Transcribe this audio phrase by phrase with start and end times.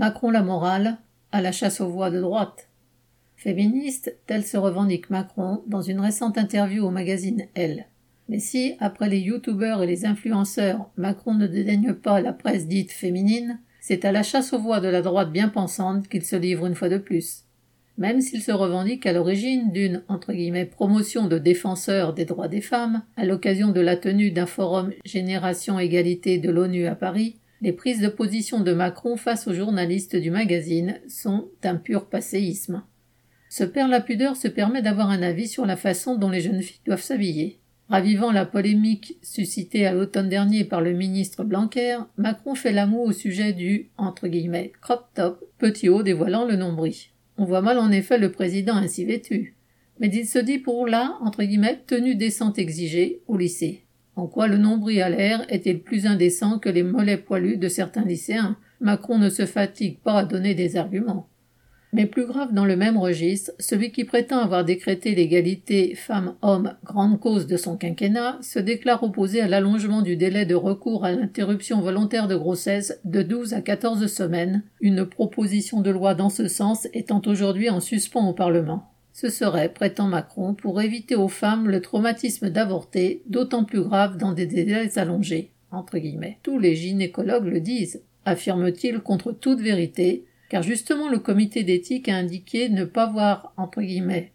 [0.00, 0.96] Macron la morale,
[1.30, 2.70] à la chasse aux voix de droite.
[3.36, 7.84] Féministe, tel se revendique Macron dans une récente interview au magazine Elle.
[8.30, 12.92] Mais si, après les youtubeurs et les influenceurs, Macron ne dédaigne pas la presse dite
[12.92, 16.64] féminine, c'est à la chasse aux voix de la droite bien pensante qu'il se livre
[16.64, 17.44] une fois de plus.
[17.98, 22.62] Même s'il se revendique à l'origine d'une entre guillemets promotion de défenseur des droits des
[22.62, 27.72] femmes, à l'occasion de la tenue d'un forum Génération Égalité de l'ONU à Paris, les
[27.72, 32.82] prises de position de Macron face aux journalistes du magazine sont un pur passéisme.
[33.50, 36.62] Ce père la pudeur se permet d'avoir un avis sur la façon dont les jeunes
[36.62, 37.58] filles doivent s'habiller.
[37.88, 43.12] Ravivant la polémique suscitée à l'automne dernier par le ministre Blanquer, Macron fait l'amour au
[43.12, 46.94] sujet du entre guillemets crop top, petit haut dévoilant le nombril.
[47.36, 49.56] On voit mal en effet le président ainsi vêtu.
[49.98, 53.84] Mais il se dit pour là, entre guillemets, tenue décente exigée au lycée.
[54.16, 58.04] En quoi le nombril à l'air est-il plus indécent que les mollets poilus de certains
[58.04, 58.56] lycéens?
[58.80, 61.28] Macron ne se fatigue pas à donner des arguments.
[61.92, 67.18] Mais plus grave dans le même registre, celui qui prétend avoir décrété l'égalité femmes-hommes grande
[67.18, 71.80] cause de son quinquennat se déclare opposé à l'allongement du délai de recours à l'interruption
[71.80, 76.86] volontaire de grossesse de 12 à 14 semaines, une proposition de loi dans ce sens
[76.92, 78.89] étant aujourd'hui en suspens au Parlement.
[79.20, 84.32] Ce serait, prétend Macron, pour éviter aux femmes le traumatisme d'avorter, d'autant plus grave dans
[84.32, 85.50] des délais allongés.
[86.42, 92.16] Tous les gynécologues le disent, affirme-t-il contre toute vérité, car justement le comité d'éthique a
[92.16, 93.82] indiqué ne pas voir, entre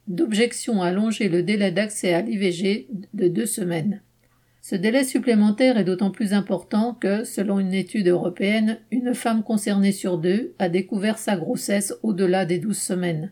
[0.08, 4.03] d'objection à allonger le délai d'accès à l'IVG de deux semaines.
[4.61, 9.91] Ce délai supplémentaire est d'autant plus important que, selon une étude européenne, une femme concernée
[9.91, 13.31] sur deux a découvert sa grossesse au-delà des douze semaines.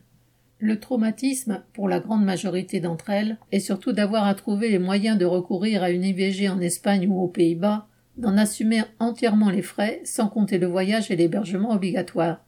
[0.66, 5.18] Le traumatisme, pour la grande majorité d'entre elles, est surtout d'avoir à trouver les moyens
[5.18, 10.00] de recourir à une IVG en Espagne ou aux Pays-Bas, d'en assumer entièrement les frais,
[10.06, 12.46] sans compter le voyage et l'hébergement obligatoire.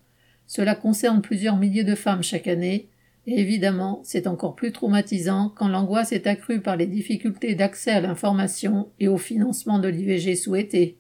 [0.48, 2.88] Cela concerne plusieurs milliers de femmes chaque année,
[3.28, 8.00] et évidemment, c'est encore plus traumatisant quand l'angoisse est accrue par les difficultés d'accès à
[8.00, 10.98] l'information et au financement de l'IVG souhaité.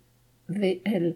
[0.49, 1.13] VL.